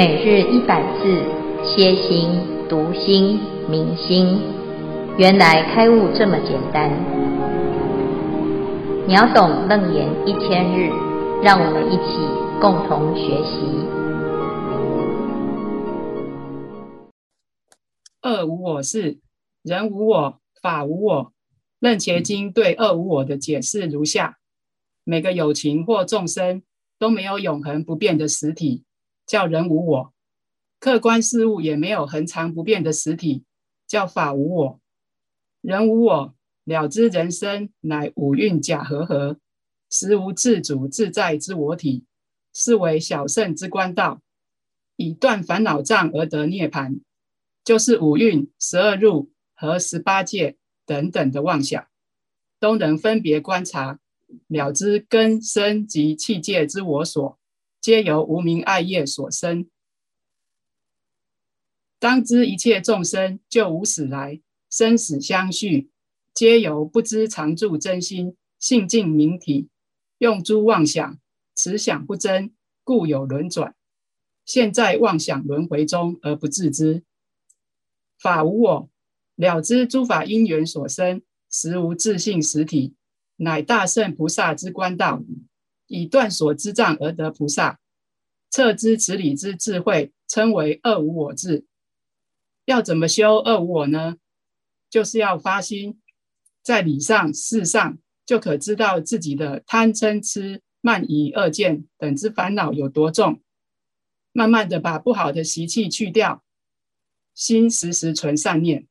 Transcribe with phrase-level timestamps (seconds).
[0.00, 1.22] 每日一百字，
[1.62, 2.30] 歇心、
[2.70, 4.40] 读心、明心，
[5.18, 6.88] 原来开悟这么简单。
[9.06, 10.88] 秒懂楞严一千日，
[11.42, 12.16] 让我们一起
[12.62, 13.60] 共同学习。
[18.22, 19.18] 二无我是
[19.62, 21.32] 人无我，法无我。
[21.78, 24.38] 楞伽经对二无我的解释如下：
[25.04, 26.62] 每个有情或众生
[26.98, 28.84] 都没有永恒不变的实体。
[29.30, 30.12] 叫人无我，
[30.80, 33.44] 客观事物也没有恒常不变的实体，
[33.86, 34.80] 叫法无我。
[35.60, 36.34] 人无我，
[36.64, 39.38] 了知人生乃五蕴假合合，
[39.88, 42.04] 实无自主自在之我体，
[42.52, 44.20] 是为小圣之观道。
[44.96, 47.00] 以断烦恼障而得涅槃，
[47.62, 51.86] 就是五蕴、十二入和十八界等等的妄想，
[52.58, 54.00] 都能分别观察，
[54.48, 57.39] 了知根身及器界之我所。
[57.80, 59.68] 皆由无明爱业所生。
[61.98, 65.90] 当知一切众生就无始来，生死相续，
[66.34, 69.68] 皆由不知常住真心性净明体，
[70.18, 71.18] 用诸妄想，
[71.54, 73.74] 此想不真，故有轮转。
[74.44, 77.04] 现在妄想轮回中而不自知。
[78.18, 78.90] 法无我，
[79.36, 82.94] 了知诸法因缘所生，实无自性实体，
[83.36, 85.22] 乃大圣菩萨之观道。
[85.90, 87.80] 以断所知障而得菩萨，
[88.48, 91.66] 测知此理之智慧，称为二无我智。
[92.64, 94.16] 要怎么修二无我呢？
[94.88, 96.00] 就是要发心，
[96.62, 103.42] 在理上、事上，就可知道自己的贪嗔痴慢疑二见等之烦恼有多重。
[104.30, 106.44] 慢慢的把不好的习气去掉，
[107.34, 108.86] 心时时存善念，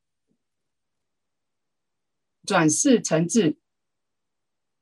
[2.45, 3.57] 转世成智，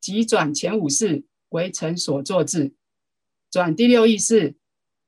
[0.02, 1.26] 即转前五世。
[1.50, 2.73] 为成所作智，
[3.50, 4.55] 转第六意识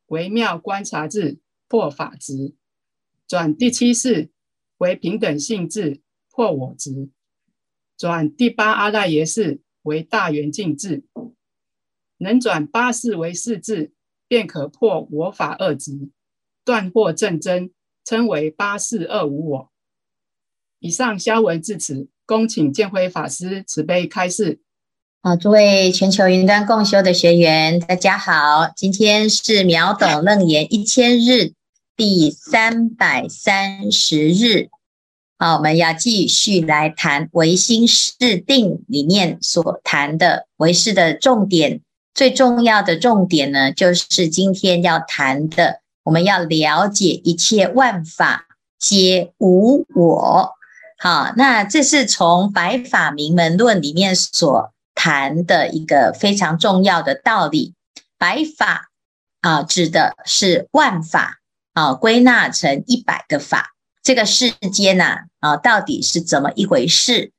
[0.08, 2.56] 为妙观察智，破法执；
[3.28, 4.32] 转第七识
[4.78, 7.10] 为平等性智，破我执；
[7.98, 11.06] 转第八阿赖耶识为大圆净智。
[12.18, 13.94] 能转八识为四智，
[14.28, 16.10] 便可破我法二执，
[16.66, 19.72] 断惑证真，称为八识二无我。
[20.80, 24.62] 以上消文至此，恭请见辉法师慈悲开示。
[25.22, 28.72] 好，诸位全球云端共修的学员，大家好。
[28.74, 31.52] 今天是秒懂楞严一千日
[31.98, 34.70] 第三百三十日。
[35.38, 41.82] 好，我们要继续来谈唯心是定里面所谈的唯识的重点。
[42.14, 48.46] 最重要的重点呢，就是今天要谈的，我们要了解一切万法
[48.80, 50.52] 皆无我。
[50.98, 54.72] 好，那这是从《白法明门论》里面所。
[55.00, 57.74] 谈的一个非常重要的道理，
[58.18, 58.90] 百法
[59.40, 61.40] 啊，指的是万法
[61.72, 63.70] 啊，归纳成一百个法。
[64.04, 67.32] 这个世间呐啊，到底是怎么一回事？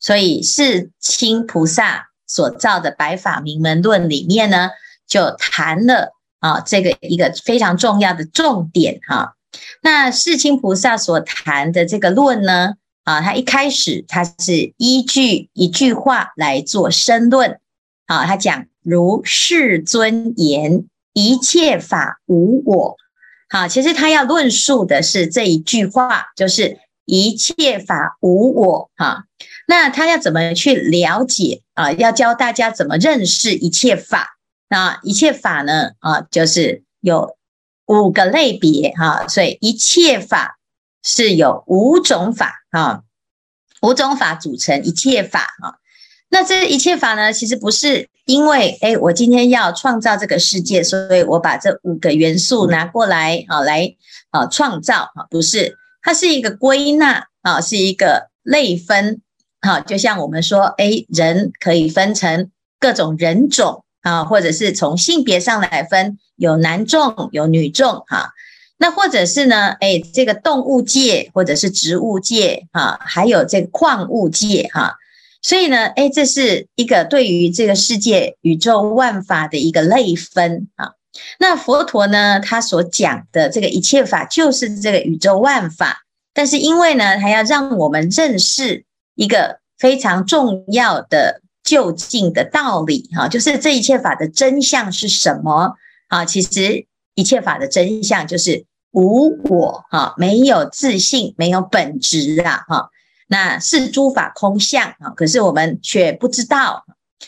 [0.00, 4.70] 所以世亲菩萨所造的《百法明门论》里面呢，
[5.06, 9.34] 就谈了啊，这个一个非常重要的重点哈。
[9.82, 12.74] 那世亲菩萨所谈的这个论呢？
[13.04, 17.60] 啊，他一开始他是依据一句话来做申论。
[18.06, 20.84] 啊，他讲如世尊言，
[21.14, 22.96] 一切法无我。
[23.48, 28.90] 好，其实他要论述的是这一句话，就是一切法无我。
[28.96, 29.24] 哈，
[29.66, 31.92] 那他要怎么去了解啊？
[31.92, 34.38] 要教大家怎么认识一切法。
[34.68, 35.92] 那一切法呢？
[36.00, 37.36] 啊，就是有
[37.86, 38.92] 五个类别。
[38.96, 40.58] 哈，所以一切法。
[41.04, 43.02] 是有五种法啊，
[43.82, 45.78] 五种法组成一切法啊。
[46.30, 53.94] 那这一切法呢，其实不是因为哎，我今天要创造这个世界，所以我把这五个元素拿过来啊，来
[54.30, 59.20] 啊创造啊，不是，它是一个归纳啊，是一个类分
[59.60, 59.78] 啊。
[59.80, 62.50] 就像我们说，哎，人可以分成
[62.80, 68.32] 各种人种啊，或者是从性别上来分，有男众，有女众哈。
[68.76, 69.68] 那或者是呢？
[69.80, 74.96] 哎，这个动物界或者是植物界哈，还有这个矿物界哈，
[75.42, 80.90] 所以呢，哎，这是一个对于这个世界宇宙万法的一个类分啊。
[81.38, 86.02] 那佛陀呢，他所讲的这个一切法就是这个宇宙万法，
[86.34, 88.84] 但是因为呢，他要让我们认识
[89.14, 95.76] 一个非常重要的究竟的道理哈，就是这一切法的真相是什么
[96.08, 96.24] 啊？
[96.24, 96.86] 其实。
[97.14, 102.90] 一切法的真相就是无我哈，没有自信，没有本质啊哈。
[103.26, 106.84] 那是诸法空相啊，可是我们却不知道，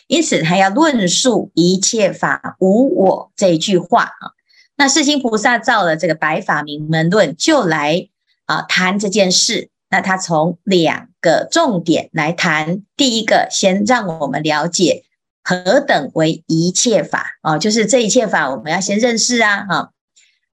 [0.07, 4.37] 因此他要论述一切法无我这一句话啊。
[4.77, 8.09] 那世亲菩萨造了这个《白法明门论》，就来
[8.45, 9.71] 啊谈这件事。
[9.89, 15.05] 那他从两个重点来谈，第一个，先让我们了解
[15.49, 19.91] 何等为一切法啊，就是这一切法，我们要先认识啊，哈，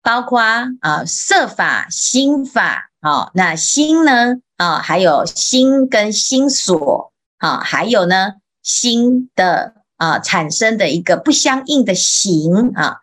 [0.02, 0.42] 包括
[0.82, 12.98] 啊色法、心法，啊，那心呢，啊，还有心跟心所，啊，还有呢，心的啊产生的一个不相应的行啊。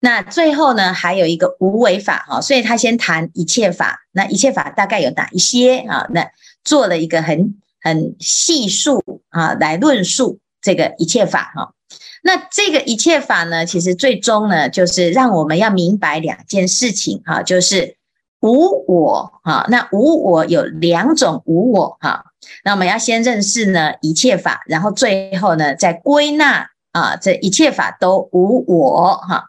[0.00, 4.06] 那最后呢，还有一个无为法哈，所以他先谈一切法。
[4.12, 6.06] 那一切法大概有哪一些啊？
[6.14, 6.30] 那
[6.64, 11.74] 做了一个很很细数啊，来论述这个一切法哈。
[12.22, 17.98] 那这个一切法呢，其实最终呢，就是让我们要明白两件事情哈，就是
[18.40, 19.66] 无我哈。
[19.68, 22.24] 那无我有两种无我哈。
[22.64, 29.44] 那我们要先认识呢一切法，然后最后呢再归纳啊，这一切法都无我哈。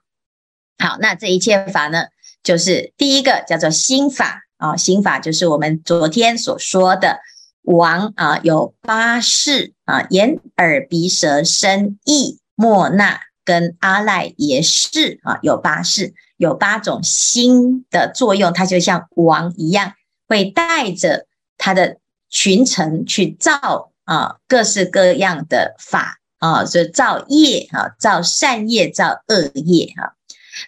[0.77, 2.07] 好，那这一切法呢，
[2.43, 7.19] 就是第一个叫做心法啊，心法就是我们昨天所说的
[7.65, 19.93] 王啊，有八世啊，眼耳鼻舌身意莫那跟阿赖耶识啊，有八世，有八种心的作用，它就像王一样，
[20.27, 21.27] 会带着
[21.57, 21.97] 他的
[22.29, 30.13] 群臣去造啊各式各样的法啊，所以造业啊，造善业，造恶业啊。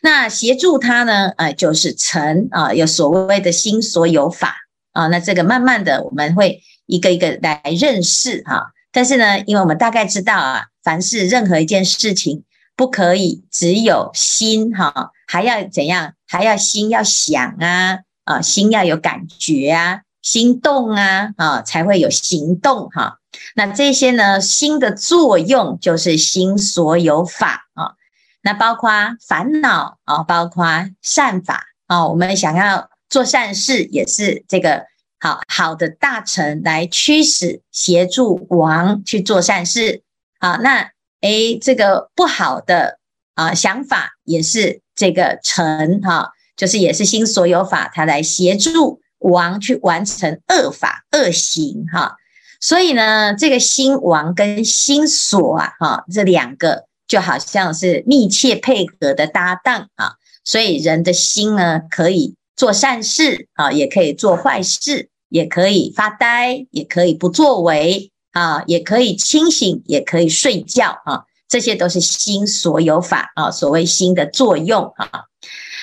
[0.02, 1.30] 那协助他呢？
[1.38, 4.56] 呃，就是成啊，有所谓的心所有法
[4.98, 5.08] 啊。
[5.08, 8.72] 那这个慢慢的，我们会一个一个来认识哈。
[8.92, 12.44] 但是呢，因为我们大概知道啊，凡是任何一件事情，
[12.76, 16.14] 不可以只有心哈，还要怎样？
[16.28, 23.20] 还要心要想啊，啊，心要有感觉啊，心动啊，啊，才会有行动哈。
[23.56, 27.94] 那这些呢，心的作用就是心所有法啊。
[28.42, 28.90] 那包括
[29.28, 30.66] 烦恼啊，包括
[31.02, 34.86] 善法啊，我们想要做善事，也是这个
[35.20, 40.02] 好好的大臣来驱使协助王去做善事
[40.40, 40.58] 啊。
[40.58, 43.00] 那诶，这个不好的
[43.36, 52.16] 啊想法，也是这个臣哈，就是也是心所有法，他来协助王去完成恶法恶行哈。
[52.60, 56.88] 所以呢，这个心王跟心所啊，哈，这两个。
[57.08, 75.26] 就好像是密切配合的搭档啊，所以人的心呢，可以做善事啊，也可以做坏事，也可以发呆，也可以不作为啊，也可以清醒，也可以睡觉啊，这些都是心所有法啊，所谓心的作用啊。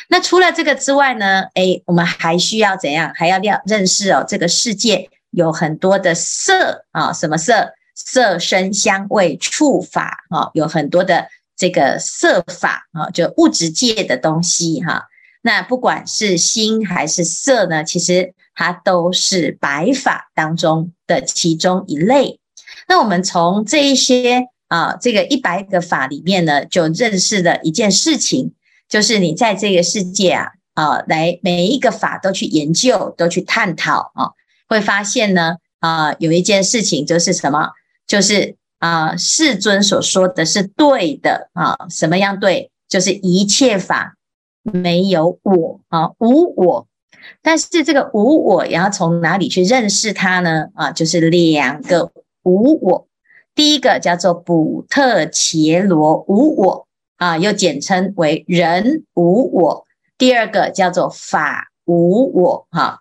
[0.08, 3.10] 那除了这个之外呢，诶，我们还需要怎样？
[3.14, 7.72] 还要要认识哦，这个世界有很多的色啊，什么色？
[7.96, 15.06] 色声香味触法啊，有很多的这个色法啊，就物质界的东西哈。
[15.46, 22.40] 那不管是心还是色呢，其实它都是百法当中的其中一类。
[22.88, 28.54] 那我们从这一些啊，这个一百个法里面呢，就认识了一件事情，
[28.88, 34.30] 就是你在这个世界啊啊，来每一个法都去研究，都去探讨啊，
[34.66, 37.68] 会发现呢啊，有一件事情就是什么？
[38.06, 42.70] 就是啊，世尊所说的是对的啊，什么样对？
[42.88, 44.14] 就是一切法
[44.64, 46.88] 没有我啊，无我。
[47.40, 50.68] 但是这个无我，也要从哪里去认识它呢？
[50.74, 52.10] 啊，就是两个
[52.42, 53.06] 无我。
[53.54, 59.86] 第一个叫做补特伽罗无我啊，又简称为人无我。
[60.18, 63.00] 第二个叫做法无我哈。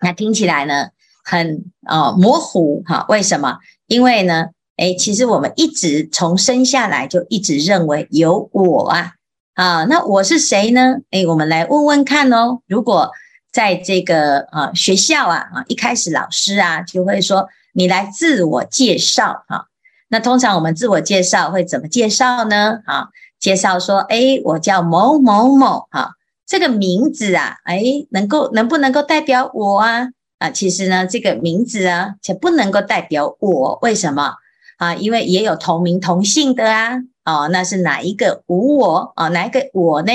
[0.00, 0.88] 那听起来呢，
[1.24, 3.06] 很啊模糊哈？
[3.08, 3.58] 为什么？
[3.86, 9.12] 因为呢，诶，其实我们一直从生下来就一直认为有我啊，
[9.58, 10.98] 啊，那我是谁呢？
[11.10, 12.60] 诶，我们来问问看哦。
[12.68, 13.10] 如果
[13.50, 19.64] 在这个啊学校啊啊，一开始老师啊就会说你来自我介绍啊，
[20.10, 22.78] 那通常我们自我介绍会怎么介绍呢？
[22.86, 23.08] 啊，
[23.40, 26.10] 介绍说，诶，我叫某某某啊，
[26.46, 30.10] 这个名字啊，诶，能够能不能够代表我啊？
[30.38, 34.34] 啊，其实呢，这个名字啊，且不能够代表我，为什么
[34.76, 34.94] 啊？
[34.94, 39.28] 因为也有同名同姓的啊，哦，那是哪一个无我啊？
[39.28, 40.12] 哪一个我呢？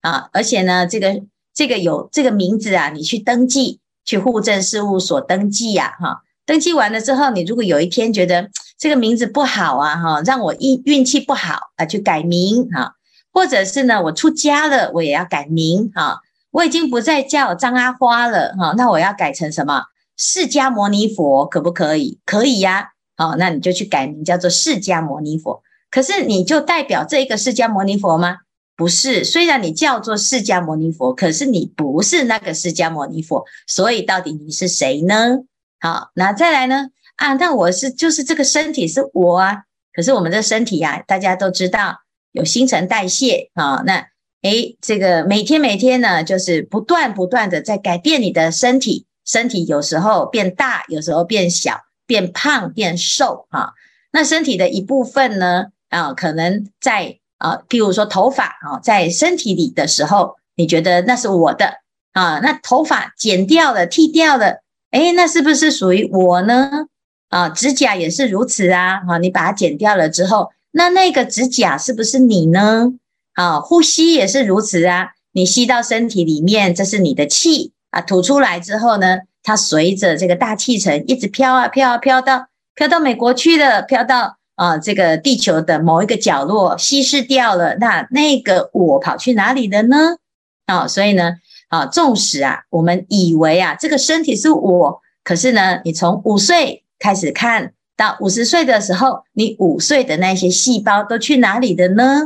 [0.00, 1.22] 啊，而且呢，这个
[1.54, 12.94] 这个有这个名字啊，你去登记，去户政事务所登记呀，哈，登记完了之后，你如果有一天觉得这个名字不好啊，哈，让我运运气不好啊，去改名哈，
[13.30, 16.20] 或者是呢，我出家了，我也要改名哈。
[16.50, 19.82] 我已经不再叫张阿花了哈，那我要改成什么？
[20.16, 22.20] 释迦牟尼佛可不可以？
[22.24, 25.63] 可以呀，好，那你就去改名叫做释迦牟尼佛。
[25.94, 28.38] 可是你就代表这个释迦牟尼佛吗？
[28.74, 35.44] 不是，虽然你叫做释迦牟尼佛，可是你不是那个释迦牟尼佛，所以到底你是谁呢？
[35.78, 36.88] 好，那再来呢？
[37.14, 42.00] 啊，那我是就是这个身体是我啊，可是我们的身体呀、啊，大家都知道
[42.32, 44.04] 有新陈代谢啊，那
[44.42, 53.74] 诶，这个每天每天呢，就是不断不断的在改变你的身体，身体有时候变大，有时候变小，变胖变瘦啊，
[54.10, 57.18] 那身体的一部分呢，啊，可能在。
[57.38, 61.74] 啊，譬如说头发啊，在身体里的时候，你觉得那是我的
[62.12, 62.38] 啊？
[62.38, 66.86] 那头发剪掉了、剃掉了，诶，那是不是属于我呢？
[67.28, 69.00] 啊，指甲也是如此啊。
[69.06, 72.92] 啊，你把它剪掉了之后，那那个指甲是不是你呢？
[73.34, 75.08] 啊，呼吸也是如此啊。
[75.32, 78.00] 你吸到身体里面，这是你的气啊。
[78.00, 84.38] 吐出来之后呢，它随着这个大气层一直飘啊飘啊飘到飘到美国去了，飘到。
[84.56, 90.16] 啊，这个地球的某一个角落稀释掉了，那那个我跑去哪里了呢？
[90.66, 91.34] 啊，所以呢，
[91.68, 102.22] 啊，纵使啊，我们以为啊，这个身体是我，可是呢，你从五岁开始看到五十岁的时候，你五岁的那些细胞都去哪里的呢？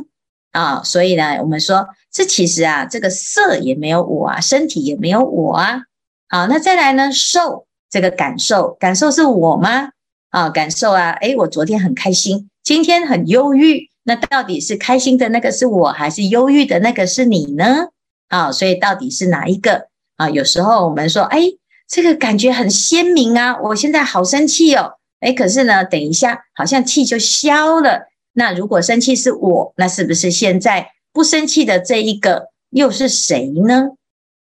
[0.53, 5.83] 啊，所以呢，我们说，这其实啊，这个色也没有我啊，身体也没有我啊。
[6.29, 9.91] 好，那再来呢，受这个感受，感受是我吗？
[10.31, 17.89] 啊，感受啊，诶，我昨天很开心，今天很忧郁，那到底是开心的那个是我，还是忧郁的那个是你呢？
[18.29, 19.89] 啊，所以到底是哪一个？
[20.17, 21.59] 啊，有时候我们说，诶，
[21.89, 28.09] 这个感觉很鲜明啊，我现在好生气哦，诶，可是呢，等一下好像气就消了。
[28.35, 33.93] 那如果生气是我，那是不是现在不生气的这一个又是谁呢？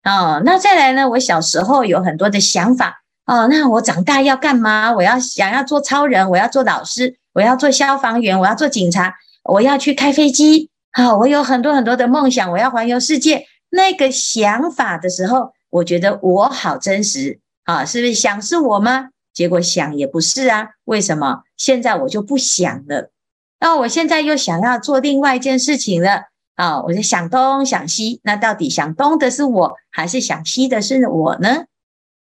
[0.02, 3.03] 啊，那再来呢，我小时候有很多的想法。
[3.26, 4.92] 哦，那我长大要干嘛？
[4.94, 9.14] 我要想要做超人，我要做老师，我要做消防员，我要做警察，
[9.44, 10.70] 我要去开飞机。
[10.92, 13.46] 好，我有很多很多的梦想，我要环游世界。
[13.70, 19.08] 那个想法的时候，我觉得我好真实啊，是不是想是我吗？
[19.32, 21.42] 结果想也不是啊，为什么？
[21.56, 23.10] 现在我就不想了。
[23.58, 31.64] 那我现在又想要做另外一件事情了啊，我就想东想西，那到底想东的是我，还是想西的是我呢？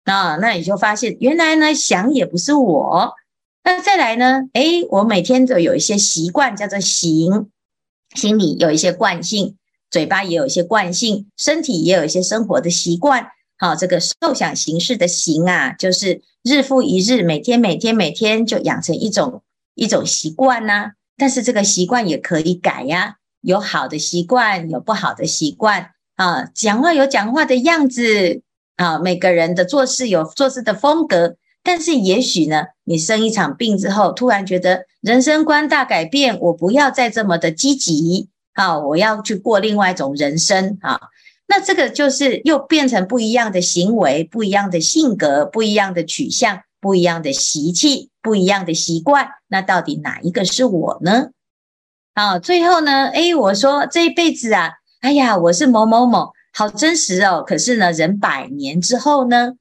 [0.05, 3.13] 啊，那你就发现原来呢，想也不是我。
[3.63, 4.41] 那再来呢？
[4.53, 7.49] 诶，我每天都有一些习惯，叫做行，
[8.13, 9.55] 心里有一些惯性，
[9.89, 13.27] 嘴巴也有一些惯性，身体也有一些生活的习惯。
[13.57, 19.41] 好，这个受想行识的行啊，就是日复一日，每天每天每天就养成一种
[19.75, 20.91] 一种习惯呐。
[21.15, 26.49] 但是这个习惯也可以改呀，有好的习惯，有不好的习惯啊。
[26.53, 28.41] 讲话有讲话的样子。
[28.75, 40.99] 啊，每个人的做事有做事的风格，但是也许呢，你生一场病之后，突然觉得人生观大改变，我不要再这么的积极，啊，我要去过另外一种人生啊，
[41.47, 51.29] 那这个就是又变成不一样的行为，不一样的性格，不一样的取向，不一样的习气，不一样的习惯，那到底哪一个是我呢？
[52.15, 56.31] 啊，最后呢，诶，我说这一辈子啊，哎呀，我是某某某。
[56.55, 59.53] 好真实哦，可是呢，人百年之后呢，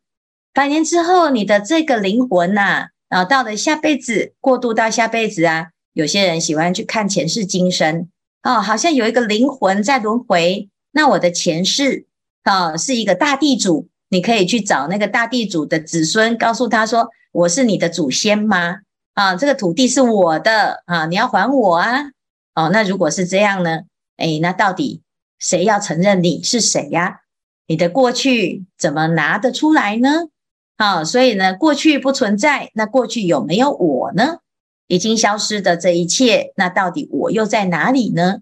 [0.52, 2.60] 百年之后，你的这个灵魂呐、
[3.08, 8.08] 啊，啊，到了下辈子，过渡到下辈子啊，有些人喜欢去看前世今生，
[8.42, 10.68] 哦，好像有一个灵魂在轮回。
[10.92, 12.06] 那我的前世
[12.42, 18.80] 啊，是一个大地主，你可以去找那个大地主的子孙，告诉他说，我是你的祖先吗？
[19.14, 22.10] 啊，这个土地是我的啊，你要还我啊。
[22.54, 23.80] 哦，那如果是这样呢？
[24.18, 25.01] 诶，那到底？
[25.42, 27.22] 谁要承认你是谁呀？
[27.66, 30.28] 你的过去怎么拿得出来呢？
[30.76, 34.38] 啊，所以呢，过去不存在，那过去有没有我呢？
[34.86, 38.38] 已经消失的这一切，那到底我又在哪里呢？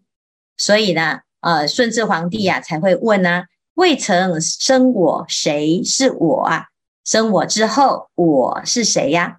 [0.59, 6.67] 所以呢，呃，顺治皇帝呀才会问啊：未曾生我，谁是我啊？
[7.03, 9.39] 生我之后，我是谁呀？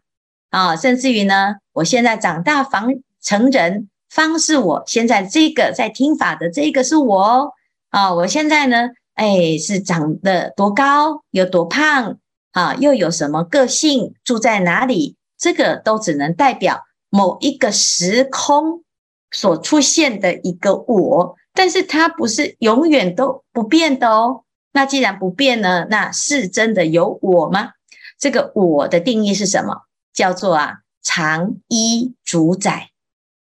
[0.49, 3.89] 啊，甚至于呢，我现在长大方成人。
[4.11, 7.53] 方是我现在这个在听法的这个是我哦，
[7.91, 12.17] 啊，我现在呢，哎，是长得多高，有多胖，
[12.51, 18.83] 啊，又有什么个性，住在哪里，这个都只能代表某一个时空
[19.31, 24.43] 所出现的一个我，但是它不是永远都不变的哦。
[24.73, 27.71] 那既然不变呢，那是真的有我吗？
[28.19, 29.83] 这个我的定义是什么？
[30.13, 32.90] 叫做啊，常依主宰。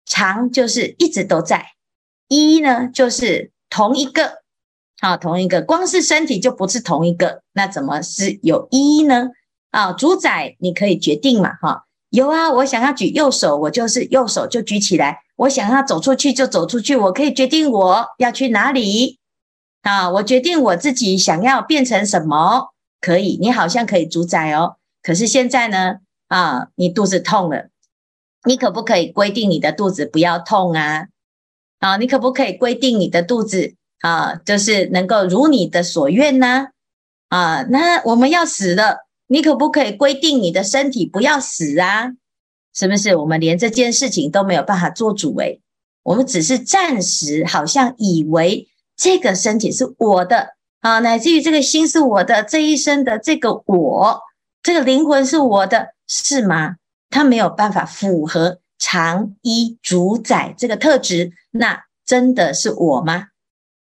[0.09, 1.65] 常就是一直都在，
[2.29, 4.39] 一呢就是同一个，
[5.01, 9.29] 啊，同一个，光是身体就不是同一个，那怎么是有一呢？
[9.71, 19.19] 啊，主宰你可以决定嘛，哈，有啊，我想要举右手，我就是右手就举起来，我想要走出去就走出去，我可以决定我要去哪里
[19.83, 24.77] 啊，我决定我自己想要变成什么，可以，你好像可以主宰哦。
[25.03, 25.97] 可是现在呢，
[26.29, 27.69] 啊，你肚子痛了，
[28.49, 31.09] 你可不可以规定你的肚子不要痛啊？
[31.81, 36.69] 啊，你可不可以规定你的肚子啊，就是能够如你的所愿呢？
[37.29, 42.13] 啊，那我们要死了，你可不可以规定你的身体不要死啊？
[42.75, 43.15] 是不是？
[43.17, 45.61] 我们连这件事情都没有办法做主诶，
[46.05, 54.21] 我们只是暂时好像以为这个身体是我的啊，乃至于这个心是我的，这一生的这个我，
[54.63, 56.77] 这个灵魂是我的，是吗？
[57.11, 63.29] 它没有办法符合常一主宰这个特质，那真的是我吗？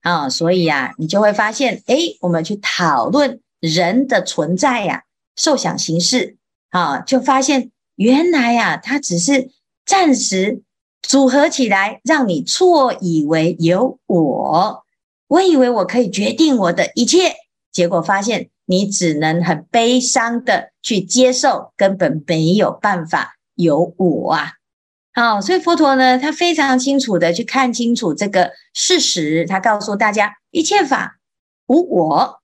[0.02, 5.04] 啊，所以呀，你就会发现，诶，我们去讨论人的存在呀，
[5.36, 6.36] 受想行识，
[6.70, 9.50] 啊，就发现原来呀，它只是
[9.86, 10.62] 暂时
[11.00, 14.84] 组合起来，让你错以为有我，
[15.28, 17.34] 我以为我可以决定我的一切，
[17.70, 24.52] 结果发现你只能很悲伤的去接受，根本没有办法有我啊。
[25.14, 31.18] 好，所以佛陀呢，他非常清楚的去看清楚这个事实，他告诉大家，一切法
[31.66, 32.40] 无我。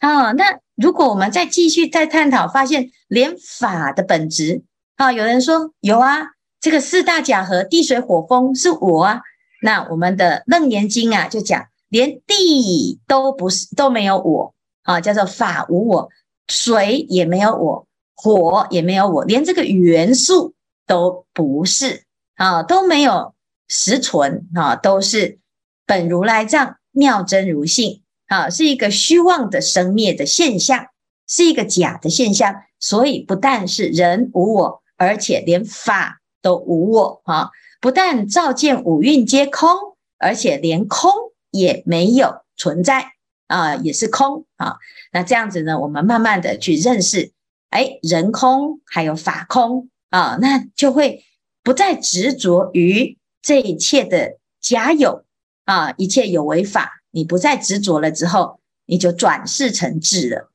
[0.00, 4.64] 啊，那如果我们再继续再探讨，发现连法的本质，
[4.96, 6.22] 啊，有人说有啊，
[6.60, 9.20] 这个四大假合，地水火风是我啊。
[9.62, 16.10] 那我们的楞严经啊，就讲连地都不是都没有我，啊，叫做法无我，
[16.48, 20.54] 水也没有我，火也没有我，连这个元素。
[20.84, 22.02] 都不是
[22.34, 23.34] 啊，都没有
[23.68, 25.38] 实存啊，都是
[25.86, 30.88] 本如来藏，妙真如性啊，是一个虚妄的生灭的现象，
[31.28, 32.64] 是一个假的现象。
[32.80, 37.50] 所以不但是人无我，而且连法都无我啊！
[37.80, 39.70] 不但照见五蕴皆空，
[40.18, 41.10] 而且连空
[41.52, 43.12] 也没有存在
[43.52, 44.76] 啊，也是空啊。
[45.12, 47.32] 那这样子呢，我们慢慢的去认识，
[47.70, 49.88] 哎，人空还有法空。
[50.12, 51.24] 啊，那就会
[51.62, 55.24] 不再执着于这一切的假有
[55.64, 60.50] 啊，一切有为法，你不再执着了之后，你就转世成智了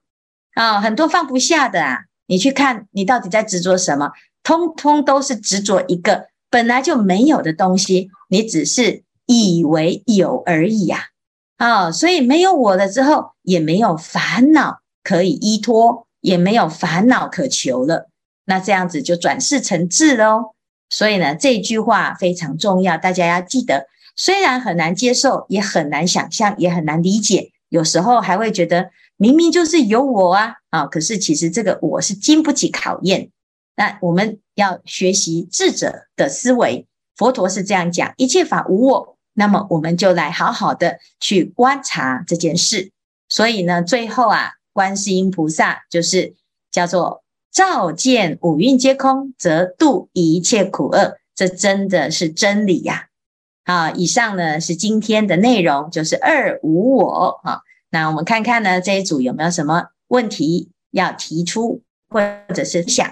[0.54, 0.80] 啊。
[0.80, 4.12] 很多放不下的啊，你去看你到底在执着什么，
[4.44, 11.00] 通通都是执着一个本来就没有的东西，你只是以为有而已呀。
[11.00, 11.04] 啊，
[11.58, 18.10] 啊所以没有我了之后，也没有烦恼可以依托，也没有烦恼可求了。
[18.46, 20.54] 那这样子就转世成智喽，
[20.90, 23.88] 所以呢，这句话非常重要，大家要记得。
[24.16, 30.86] 虽然很难接受，也很难想象，也很难理解，有时候还会觉得明明就是有我啊啊！
[30.86, 33.30] 可是其实这个我是经不起考验。
[33.76, 39.17] 那我们要学习智者的思维，佛陀是这样讲：一切法无我。
[39.38, 42.92] 那么我们就来好好的去观察这件事。
[43.30, 46.36] 所以呢，最后啊，观世音菩萨就是
[46.70, 47.24] 叫做。
[47.50, 51.18] 照见五蕴皆空，则度一切苦厄。
[51.34, 53.08] 这真的是真理呀！
[53.64, 57.62] 啊，以上呢是今天的内容，就是二无我啊。
[57.90, 62.22] 那我们看看呢，这一组有没有什么问题要提出，或
[62.54, 63.12] 者是想？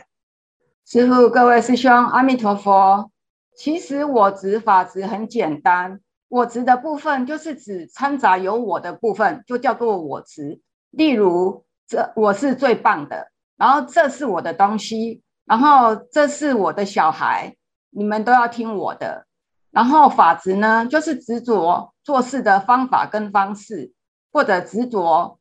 [0.85, 3.09] 师父，各位师兄，阿弥陀佛。
[3.57, 6.01] 其实我执法执很简单，
[6.35, 10.61] 我执的部分就是指掺杂有我的部分，就叫做我执。
[10.89, 13.31] 例如，这我是最棒的。
[13.55, 17.55] 然后这是我的东西，然后这是我的小孩，
[17.89, 19.25] 你们都要听我的。
[19.71, 23.93] 然后法执呢，就是执着做事的方法跟方式，
[24.33, 25.39] 或者执着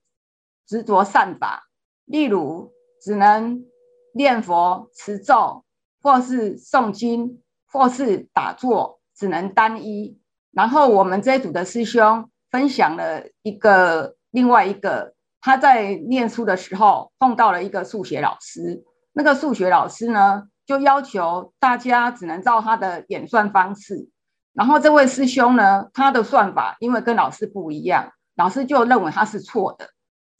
[0.64, 1.64] 执着善法。
[2.04, 3.64] 例如，只能
[4.14, 5.64] 念佛持咒，
[6.00, 10.20] 或是诵经，或是打坐，只能单一。
[10.54, 15.12] 然后我们这一组的师兄分享了一个另外一个。
[15.46, 24.08] 他在念书的时候碰到了一个数学老师，那个数学老师呢，就要求大家只能照他的演算方式。
[24.54, 29.90] 然后这位师兄呢，他的算法因为跟老师不一样，老师就认为他是错的。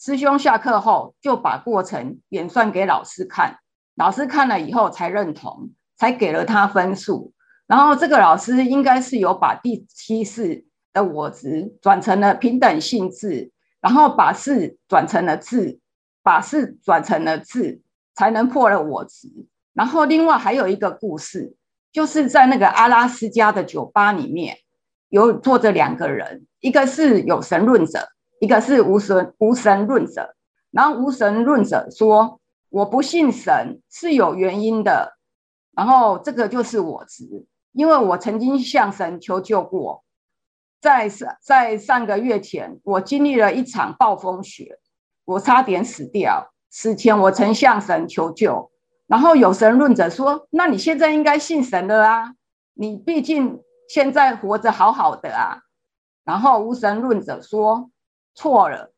[0.01, 3.59] 师兄下课后就把过程演算给老师看，
[3.97, 7.34] 老师看了以后才认同，才给了他分数。
[7.67, 13.51] 然后这个老师应该是有把第七世的我执转成了平等性质。
[13.81, 15.79] 然后把识转成了智，
[16.23, 17.83] 把识转成了智，
[18.15, 19.29] 才能破了我执。
[19.75, 21.55] 然后另外还有一个故事，
[21.93, 24.57] 就是在那个阿拉斯加的酒吧里面，
[25.11, 28.09] 有坐着两个人，一个是有神论者，
[28.41, 30.35] 一个是无神无神论者。
[30.71, 35.19] 然后无神论者说：“我不信神是有原因的。”
[35.77, 37.45] 然后这个就是我执。
[37.75, 40.05] 因为我曾经向神求救过，
[40.81, 44.79] 在上在上个月前，我经历了一场暴风雪，
[45.25, 46.53] 我差点死掉。
[46.71, 48.71] 死前我曾向神求救，
[49.07, 52.35] 然后有神论者说：“那你现在应该信神了啊，
[52.75, 55.61] 你毕竟现在活着好好的啊。”
[56.25, 57.91] 然后无神论者说
[58.35, 58.93] ：“错了，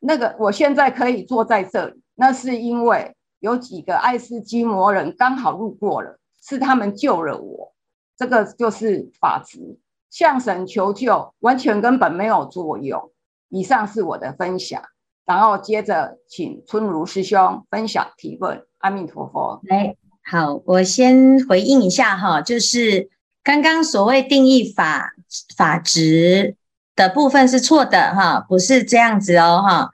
[0.00, 7.74] 那个我现在可以坐在这里，那是因为有几个爱斯基摩人刚好路过了，是他们救了我。
[8.18, 9.78] 这个就是法执，
[10.10, 13.10] 向神求救，完全根本没有作用。”
[13.48, 14.82] 以上是我的分享。
[15.24, 19.60] 然后接着请春如师兄分享提问，阿弥陀佛。
[19.64, 23.10] 来，好，我先回应一下哈，就是
[23.42, 25.12] 刚刚所谓定义法
[25.54, 26.56] 法执
[26.96, 29.90] 的部分是错的哈，不是这样子哦哈。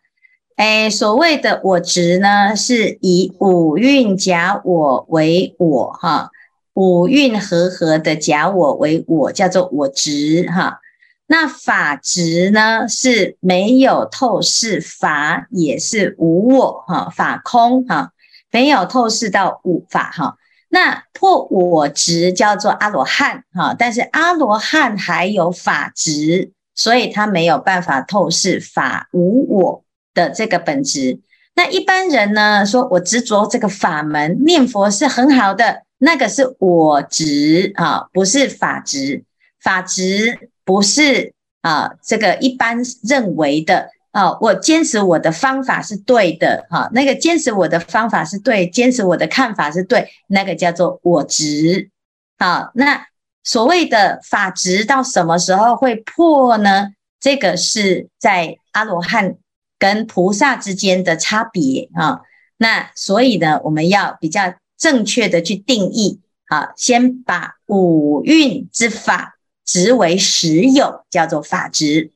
[0.55, 6.31] 哎，所谓的我执呢，是以五蕴假我为我哈，
[6.75, 10.81] 五蕴和合的假我为我，叫做我执哈。
[11.27, 18.11] 那法执呢，是没有透视法，也是无我哈，法空哈，
[18.51, 20.37] 没有透视到五法哈。
[20.69, 31.21] 那破我执叫做阿罗汉哈，但是阿罗汉还有法执，所以他没有办法透视法无我的这个本质。
[31.55, 39.25] 那一般人呢，说我执着这个法门念佛是很好的，那个是我执啊，不是法执，
[39.61, 40.51] 法执。
[40.67, 51.91] 不是啊，这个一般认为的啊，我坚持我的方法是对的哈，那个坚持我的方法是对，坚持我的看法是对，那个叫做我执。
[52.39, 53.07] 啊，那
[53.43, 56.89] 所谓的法执到什么时候会破呢？
[57.21, 59.37] 这个是在阿罗汉
[59.79, 62.23] 跟菩萨之间的差别啊。
[62.57, 69.31] 那所以呢，我们要比较正确的去定义啊，先把五蕴之法。
[69.67, 72.13] 执为实有，叫做法执。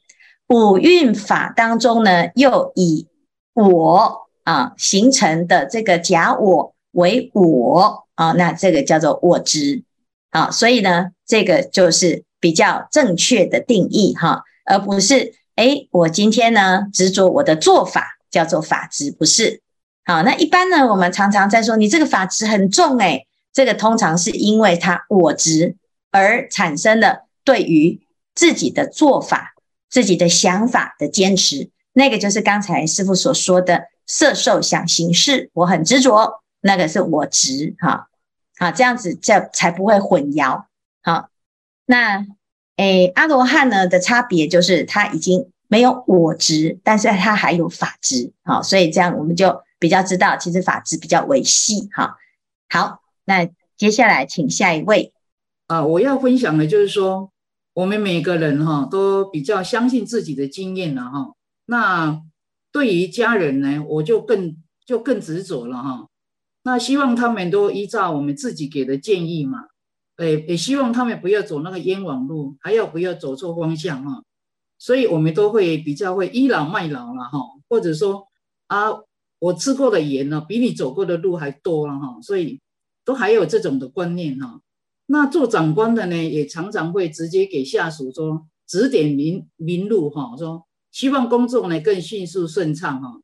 [0.49, 3.07] 五蕴法当中呢，又以
[3.55, 9.83] 我啊形成的这个假我为我啊，那这个叫做我执
[10.29, 10.51] 啊。
[10.51, 19.63] 所以呢，这个就是比较正确的定义哈，而不是诶，我今天呢执着我的做法叫做法执，不是。
[20.09, 25.77] 好，那一般呢，我们常常在说你这个法执很重诶，这个通常是因为他我执
[26.11, 27.29] 而产生的。
[27.45, 29.55] 对于自己的做法、
[29.89, 38.09] 自己的想法的坚持，那个就是刚才师傅所说的色受想行识，我很执着，那个是我执哈，
[38.59, 40.65] 好，这样子这才不会混淆。
[41.03, 41.31] 好，
[41.87, 42.27] 那
[42.77, 52.17] 诶阿罗汉呢的差别就是他已经没有我执，但是他还有法执，好，所以这样我们就比较知道，其实法治比较维系哈。
[52.69, 55.13] 好，那接下来请下一位
[55.67, 57.31] 啊，我要分享的就是说。
[57.75, 61.37] 我们每个人哈都比较相信自己的经验了哈。
[61.67, 62.21] 那
[62.73, 66.09] 对于家人呢，我就更就更执着了哈。
[66.65, 69.67] 那希望他们都依照我们自己给的建议嘛，
[70.17, 74.25] 诶，也希望他们不要走那个冤枉路，还要不要走错方向哈。
[74.77, 77.39] 所以我们都会比较会倚老卖老了哈，
[77.69, 78.27] 或者说
[78.67, 78.89] 啊，
[79.39, 82.21] 我吃过的盐呢，比你走过的路还多了哈。
[82.23, 82.61] 所以
[83.05, 84.61] 都还有这种的观念哈。
[85.07, 93.21] 那做长官的呢，也常常会直接给下属说指点明明路哈，说希望工作呢更迅速顺畅哈。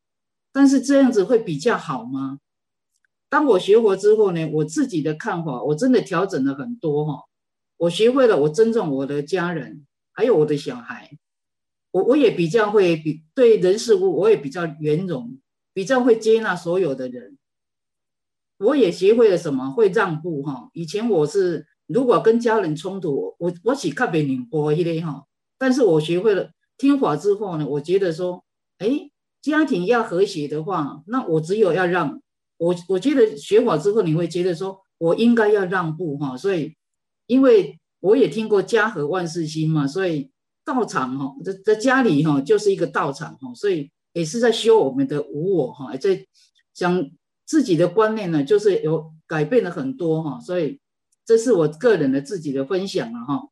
[0.53, 2.38] 但是这样子会比较好吗？
[3.29, 7.24] 当我学佛之后呢，我自己的看法我真的调整了很多哈。
[7.77, 11.11] 我学会了，我尊重我的家人，还有我的小孩。
[11.90, 15.37] 我我也比较会比对人事物，我也比较圆融，
[15.74, 17.37] 比较会接纳所有的人。
[18.56, 19.70] 我也学会了什么？
[19.70, 20.70] 会让步哈。
[20.72, 21.66] 以前我是。
[21.87, 25.26] 如果跟家人冲突，我我是较袂拧波一类哈。
[25.58, 28.42] 但是我学会了听法之后呢，我觉得说，
[28.78, 29.10] 哎，
[29.42, 32.22] 家庭要和谐的话，那我只有要让
[32.56, 36.34] 我，我觉得学法之后，你会觉得说我应该要让步哈。
[36.34, 36.74] 所以，
[37.26, 40.30] 因为我也听过家和万事兴嘛，所以
[40.64, 46.27] 道场哈，在在家里哈就是一个道场哈，所以也是在修我们的无我哈，在
[46.72, 47.11] 将
[47.44, 50.81] 自己的观念呢，就是有改变了很多哈，所以。
[51.27, 53.48] 这是我个人的自己的分享了哈。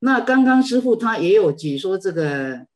[0.00, 2.66] 那刚刚师父他也有解说这个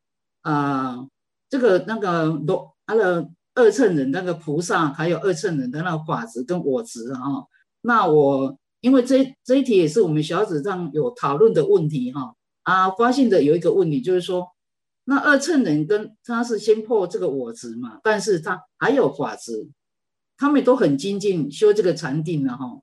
[0.40, 1.08] 啊、呃，
[1.50, 7.20] 这个那个罗他的二乘人那个菩萨，还有二乘人的那个法执跟我执啊。
[7.82, 14.48] 那我因为这这一题也是我们小组上有讨论的问题哈啊，发现的有一个问题就是说，
[15.04, 19.68] 那二乘人跟他是先破这个我执嘛，但是他还有法执，
[20.36, 22.80] 他们都很精进修这个禅定了哈。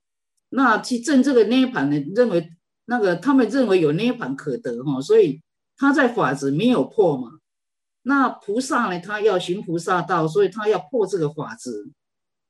[0.50, 1.98] 那去证这个涅槃呢？
[2.14, 2.50] 认为
[2.84, 5.40] 那个他们认为有涅槃可得哈，所以
[5.76, 7.30] 他在法执没有破嘛。
[8.02, 11.90] 那菩萨呢，他要行菩萨道，所以他要破这个法执，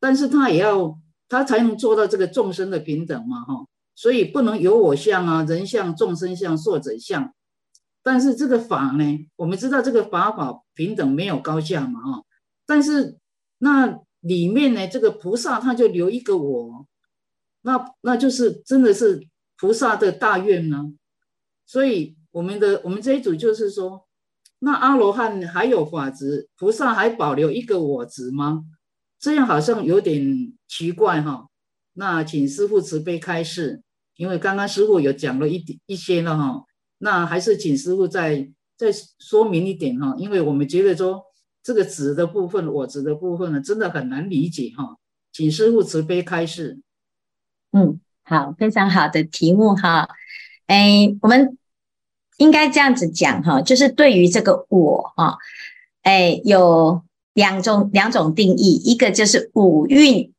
[0.00, 3.66] 但是他也要他才能做到这个众生的平等嘛哈。
[3.94, 7.32] 所以不能有我相啊，人相、众生相、寿者相。
[8.02, 12.24] 但是这个法呢，我们知道这个法法平等，没有高下嘛哈。
[12.66, 13.18] 但是
[13.58, 16.86] 那里面呢，这个菩萨他就留一个我，
[17.62, 19.26] 那那就是真的是。
[19.62, 20.90] 菩萨的大愿呢？
[21.66, 24.08] 所以我们的我们这一组就是说，
[24.60, 28.64] 那阿罗汉还有法执，菩萨还保留一个我执吗？
[29.18, 31.48] 这样好像有点奇怪哈。
[31.92, 33.82] 那请师父慈悲开示，
[34.16, 36.64] 因为刚刚师父有讲了一点一些了哈。
[37.02, 38.86] 那还是请师傅再再
[39.18, 41.22] 说明一点哈，因为我们觉得说
[41.62, 44.96] 这个执的部分，我执的部分呢，真的很难理解哈。
[45.32, 46.80] 请师傅慈悲开示。
[47.72, 48.00] 嗯。
[48.22, 50.08] 好，非常好的题目哈，
[50.66, 51.58] 哎，我们
[52.36, 55.36] 应该这样子讲哈，就是对于这个我哈，
[56.02, 57.02] 哎，有
[57.34, 60.32] 两种两种定义，一个就是五蕴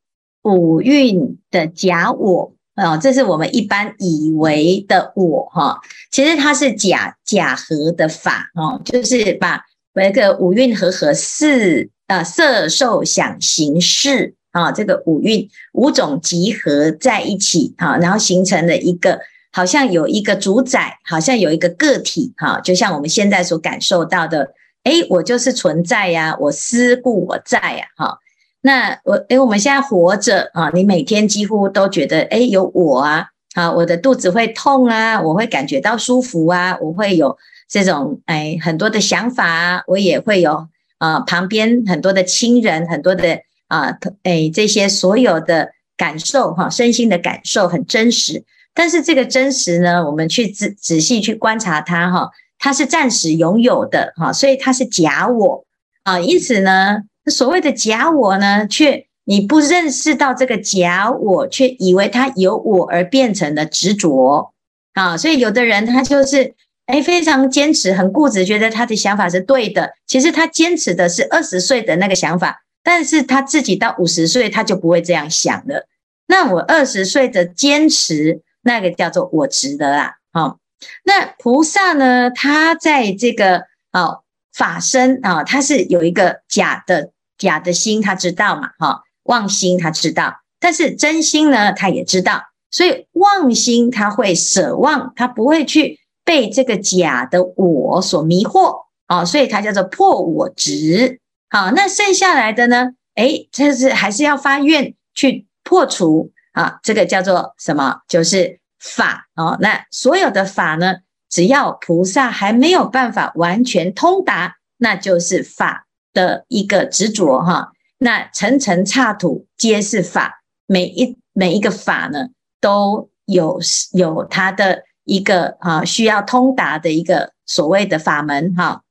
[0.43, 9.61] 五蕴的假我啊，这是我们一般以为的我哈，其实它是假假合的法哦，就是把
[9.93, 14.33] 那个五蕴和合四啊色受想行识。
[14.51, 19.17] 啊，这个五蕴五种集合在一起，哈，然后形成了一个，
[19.53, 24.51] 好像有一个主宰，好像有一个个体，哈，就像我们现在所感受到的，
[24.83, 28.17] 诶，我就是存在呀，我思故我在呀，哈，
[28.61, 40.67] 那我，诶，我们现在活着啊，你每天几乎都觉得，诶，有我啊，啊，我的肚子会痛啊，我会感觉到舒服啊，我会有这种，诶，很多的想法啊，我也会有
[40.99, 43.39] 啊，旁边很多的亲人，很多的。
[43.71, 48.43] 啊，诶，这些所有的感受哈，身心的感受很真实，
[48.73, 55.63] 但是这个真实呢，我们去仔仔细去观察它哈，它是暂时拥有的哈，所以它是假我
[56.03, 64.53] 啊，因此呢，所谓的假我呢，却你不认识到这个假我，却以为它由我而变成了执着
[64.93, 66.55] 啊，所以有的人他就是
[66.87, 72.63] 诶，非常坚持，很固执，觉得他的想法是对的，其实他坚持的是二十岁的那个想法。
[72.83, 75.87] 但是他自己到五十岁，他就不会这样想了。
[76.25, 80.15] 那我二十岁的坚持，那个叫做我值得啦。
[80.33, 80.57] 好，
[81.05, 82.31] 那菩萨呢？
[82.31, 88.69] 他在这个哦法身啊，他是有一个假的假的心，他知道嘛？
[88.79, 92.41] 哈，妄心他知道，但是真心呢，他也知道。
[92.69, 101.19] 所以妄心他会舍妄，他不会去被这个假的我所迷惑啊，所以他叫做破我执。
[101.49, 102.91] 好，那剩下来的呢？
[103.15, 106.79] 诶，这是还是要发愿去破除啊。
[106.81, 107.97] 这个叫做什么？
[108.07, 109.57] 就是法哦。
[109.59, 110.95] 那所有的法呢，
[111.31, 117.71] 只要菩萨还没有办法完全通达，那就是法的一个执着哈。
[117.97, 122.27] 那层层刹土皆是法，每一每一个法呢，
[122.59, 123.59] 都有
[123.93, 128.83] 有它的一个啊需要通达的一个所谓的法门哈。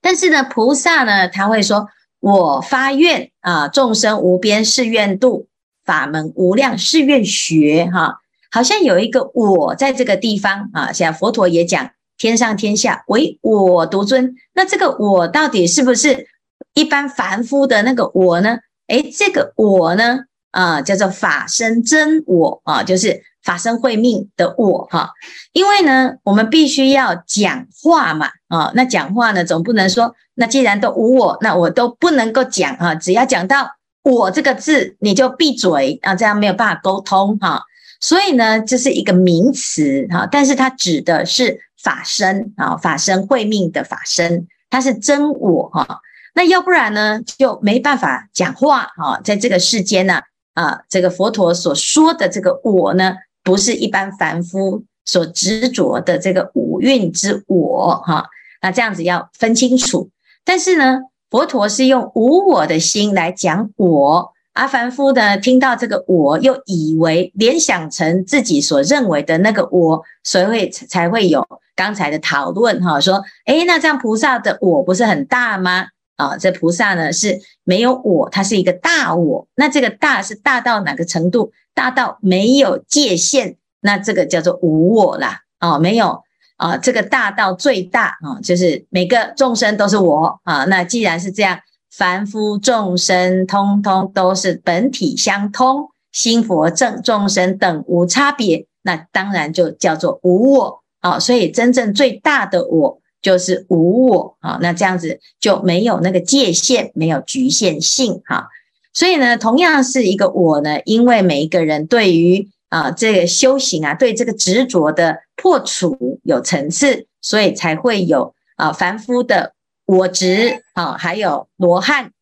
[0.00, 5.46] 但是呢，菩萨呢，他会说：“我发愿啊，众生无边誓愿度，
[5.84, 8.18] 法门无量誓愿学。”哈，
[8.50, 10.92] 好像有一个我在这个地方啊。
[10.92, 16.26] 像佛陀也讲：“天上天下唯我独尊。”那这个我到底是不是
[16.74, 18.58] 一般凡夫的那个我呢？
[18.88, 23.22] 诶，这个我呢，啊，叫做法身真我啊，就是。
[23.44, 25.10] 法身慧命的我哈，
[25.52, 32.94] 因为呢，我们必须要讲话嘛啊，那讲话呢，总不能说，那既然都无我，那我都不能够讲啊。
[32.94, 33.70] 只要讲到
[34.02, 37.62] 我这个字，你就闭嘴啊，这样没有办法沟通哈。
[38.00, 46.00] 所以呢，这是一个名词哈，但是它指的是法身啊，法身慧命的法身，它是真我哈。
[46.34, 50.20] 那要不然呢，就没办法讲话哈，在这个世间呢
[50.54, 53.16] 啊，这个佛陀所说的这个我呢。
[53.44, 58.26] 不是一般凡夫所执着的这个五蕴之我哈，
[58.60, 60.10] 那这样子要分清楚。
[60.44, 60.98] 但是呢，
[61.30, 75.86] 佛陀是用无我的心来讲我，阿凡夫呢听到这个我，又以为联想成自己所认为的那个我，所以会才会有刚才的讨论哈，说，诶，那这样菩萨的我不是很大吗？
[76.16, 79.46] 啊，这菩萨呢是没有我，它是一个大我。
[79.54, 81.52] 那这个大是大到哪个程度？
[81.72, 85.42] 大到没有界限，那这个叫做无我啦。
[85.60, 86.20] 哦，没有
[86.56, 90.64] 啊，这个大到最大啊，就是每个众生都是我啊。
[90.64, 91.60] 那既然是这样，
[91.98, 98.66] 凡夫众生通通都是本体相通，心佛正众生等无差别。
[98.82, 101.18] 那当然就叫做无我啊。
[101.18, 104.60] 所以真正最大的我就是无我啊。
[104.62, 108.46] 那这样子就没有那个界限，没有局限性哈。
[108.94, 119.54] 所以呢，同样是一个我呢，因为每一个人对于啊这个修行啊，对这个执着的破除有层次，所以才会有啊凡夫的
[119.88, 122.12] 我执啊，还有罗汉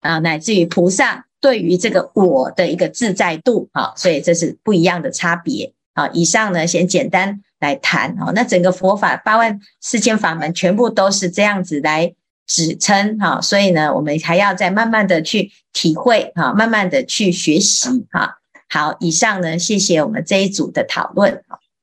[0.00, 1.24] 啊，乃至于菩萨。
[1.38, 6.08] 对于这个我的一个自在度啊，所以这是不一样的差别啊。
[6.08, 8.32] 以上呢，先简单来谈啊。
[8.34, 12.12] 那整个佛法八万四千法门全部都是这样子来
[12.46, 18.38] 指称哈，所以呢，我们还要再慢慢的去体会哈，慢慢的去学习哈。
[18.68, 21.44] 好，以上呢，谢谢我们这一组的讨论。